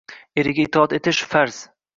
Eriga 0.43 0.63
itoat 0.65 0.97
etish– 0.99 1.23
farz. 1.35 1.65